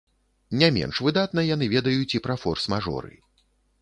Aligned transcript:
Не 0.61 0.69
менш 0.77 1.01
выдатна 1.07 1.43
яны 1.49 1.65
ведаюць 1.75 2.09
і 2.21 2.23
пра 2.29 2.39
форс-мажоры. 2.45 3.13